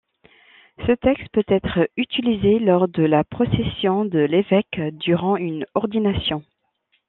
Ce 0.87 0.93
texte 0.93 1.29
peut 1.31 1.43
être 1.47 1.87
utilisé 1.95 2.57
lors 2.57 2.87
de 2.87 3.03
la 3.03 3.23
procession 3.23 4.03
de 4.03 4.17
l'Évêque 4.17 4.81
durant 4.95 5.37
une 5.37 5.63
ordination. 5.75 6.43